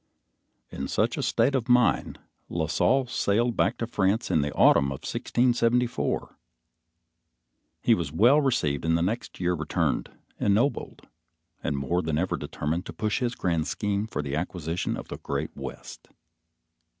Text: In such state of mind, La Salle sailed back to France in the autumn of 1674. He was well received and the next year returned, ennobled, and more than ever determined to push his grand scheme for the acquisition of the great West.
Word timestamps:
In 0.71 0.87
such 0.87 1.23
state 1.23 1.53
of 1.53 1.69
mind, 1.69 2.17
La 2.49 2.65
Salle 2.65 3.05
sailed 3.05 3.55
back 3.55 3.77
to 3.77 3.85
France 3.85 4.31
in 4.31 4.41
the 4.41 4.51
autumn 4.53 4.85
of 4.85 5.03
1674. 5.05 6.39
He 7.83 7.93
was 7.93 8.11
well 8.11 8.41
received 8.41 8.83
and 8.83 8.97
the 8.97 9.03
next 9.03 9.39
year 9.39 9.53
returned, 9.53 10.09
ennobled, 10.39 11.05
and 11.63 11.77
more 11.77 12.01
than 12.01 12.17
ever 12.17 12.35
determined 12.35 12.87
to 12.87 12.93
push 12.93 13.19
his 13.19 13.35
grand 13.35 13.67
scheme 13.67 14.07
for 14.07 14.23
the 14.23 14.35
acquisition 14.35 14.97
of 14.97 15.09
the 15.09 15.17
great 15.19 15.55
West. 15.55 16.07